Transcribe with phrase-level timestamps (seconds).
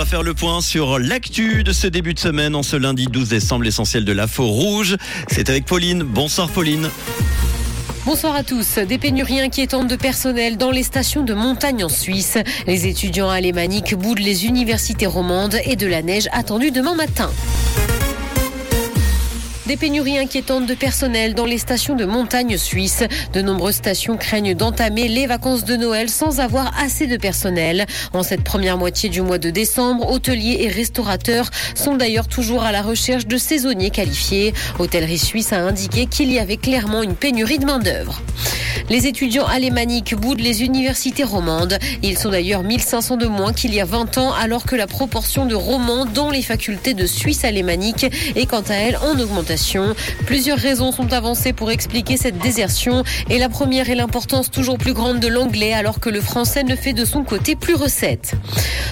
[0.00, 3.28] va faire le point sur l'actu de ce début de semaine en ce lundi 12
[3.28, 4.96] décembre, l'essentiel de l'info rouge.
[5.30, 6.04] C'est avec Pauline.
[6.04, 6.88] Bonsoir Pauline.
[8.06, 8.78] Bonsoir à tous.
[8.78, 12.38] Des pénuries inquiétantes de personnel dans les stations de montagne en Suisse.
[12.66, 17.30] Les étudiants alémaniques boudent les universités romandes et de la neige attendue demain matin.
[19.70, 23.04] Des pénuries inquiétantes de personnel dans les stations de montagne suisses.
[23.32, 27.86] De nombreuses stations craignent d'entamer les vacances de Noël sans avoir assez de personnel.
[28.12, 32.72] En cette première moitié du mois de décembre, hôteliers et restaurateurs sont d'ailleurs toujours à
[32.72, 34.54] la recherche de saisonniers qualifiés.
[34.80, 38.20] Hôtellerie Suisse a indiqué qu'il y avait clairement une pénurie de main-d'œuvre.
[38.88, 41.78] Les étudiants alémaniques boudent les universités romandes.
[42.02, 45.46] Ils sont d'ailleurs 1500 de moins qu'il y a 20 ans, alors que la proportion
[45.46, 49.59] de romans dans les facultés de Suisse alémanique est quant à elle en augmentation.
[50.26, 53.04] Plusieurs raisons sont avancées pour expliquer cette désertion.
[53.28, 56.76] Et la première est l'importance toujours plus grande de l'anglais, alors que le français ne
[56.76, 58.32] fait de son côté plus recette.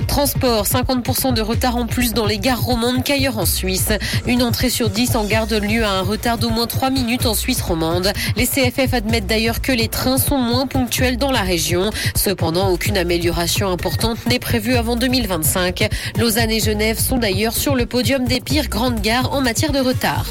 [0.06, 3.90] Transport, 50% de retard en plus dans les gares romandes qu'ailleurs en Suisse.
[4.26, 7.34] Une entrée sur 10 en garde lieu à un retard d'au moins 3 minutes en
[7.34, 8.12] Suisse romande.
[8.36, 11.90] Les CFF admettent d'ailleurs que les trains sont moins ponctuels dans la région.
[12.14, 15.88] Cependant, aucune amélioration importante n'est prévue avant 2025.
[16.18, 19.80] Lausanne et Genève sont d'ailleurs sur le podium des pires grandes gares en matière de
[19.80, 20.26] retard.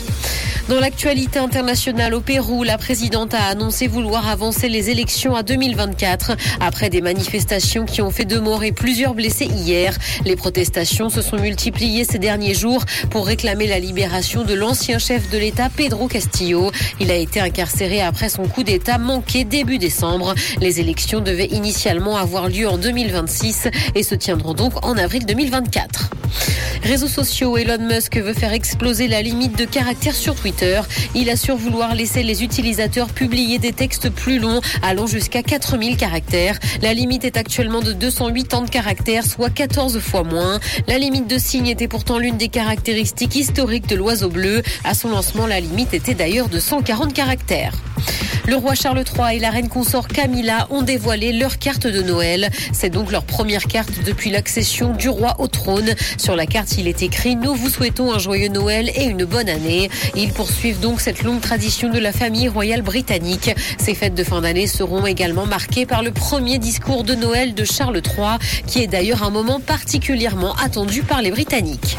[0.69, 6.33] Dans l'actualité internationale au Pérou, la présidente a annoncé vouloir avancer les élections à 2024
[6.59, 9.97] après des manifestations qui ont fait deux morts et plusieurs blessés hier.
[10.25, 15.29] Les protestations se sont multipliées ces derniers jours pour réclamer la libération de l'ancien chef
[15.29, 16.69] de l'État Pedro Castillo.
[16.99, 20.35] Il a été incarcéré après son coup d'État manqué début décembre.
[20.59, 26.16] Les élections devaient initialement avoir lieu en 2026 et se tiendront donc en avril 2024.
[26.83, 30.81] Réseaux sociaux, Elon Musk veut faire exploser la limite de caractère sur Twitter.
[31.15, 36.59] Il assure vouloir laisser les utilisateurs publier des textes plus longs, allant jusqu'à 4000 caractères.
[36.81, 40.59] La limite est actuellement de 280 caractères, soit 14 fois moins.
[40.87, 44.61] La limite de signes était pourtant l'une des caractéristiques historiques de l'oiseau bleu.
[44.83, 47.73] À son lancement, la limite était d'ailleurs de 140 caractères.
[48.47, 52.49] Le roi Charles III et la reine consort Camilla ont dévoilé leur carte de Noël.
[52.71, 55.93] C'est donc leur première carte depuis l'accession du roi au trône.
[56.17, 59.49] Sur la carte, il est écrit Nous vous souhaitons un joyeux Noël et une bonne
[59.49, 59.89] année.
[60.15, 63.51] Ils poursuivent donc cette longue tradition de la famille royale britannique.
[63.77, 67.65] Ces fêtes de fin d'année seront également marquées par le premier discours de Noël de
[67.65, 71.97] Charles III, qui est d'ailleurs un moment particulièrement attendu par les Britanniques.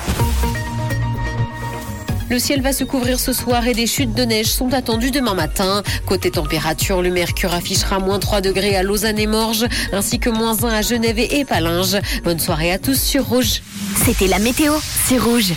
[2.31, 5.35] Le ciel va se couvrir ce soir et des chutes de neige sont attendues demain
[5.35, 5.83] matin.
[6.05, 10.63] Côté température, le mercure affichera moins 3 degrés à Lausanne et Morges, ainsi que moins
[10.63, 11.97] 1 à Genève et Palinges.
[12.25, 13.63] Bonne soirée à tous sur Rouge.
[14.05, 14.75] C'était la météo,
[15.07, 15.55] c'est Rouge.